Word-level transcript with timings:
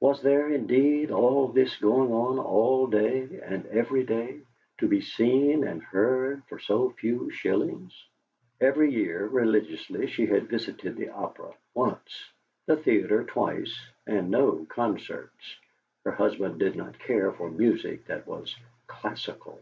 Was 0.00 0.20
there, 0.20 0.50
indeed, 0.50 1.10
all 1.10 1.48
this 1.48 1.78
going 1.78 2.12
on 2.12 2.38
all 2.38 2.86
day 2.88 3.40
and 3.42 3.64
every 3.68 4.04
day, 4.04 4.42
to 4.76 4.86
be 4.86 5.00
seen 5.00 5.64
and 5.66 5.82
heard 5.82 6.42
for 6.46 6.58
so 6.58 6.90
few 6.90 7.30
shillings? 7.30 7.94
Every 8.60 8.92
year, 8.92 9.26
religiously, 9.26 10.08
she 10.08 10.26
had 10.26 10.50
visited 10.50 10.96
the 10.96 11.08
opera 11.08 11.54
once, 11.72 12.28
the 12.66 12.76
theatre 12.76 13.24
twice, 13.24 13.74
and 14.06 14.30
no 14.30 14.66
concerts; 14.68 15.56
her 16.04 16.12
husband 16.12 16.58
did 16.58 16.76
not 16.76 16.98
care 16.98 17.32
for 17.32 17.50
music 17.50 18.04
that 18.08 18.26
was 18.26 18.54
"classical." 18.86 19.58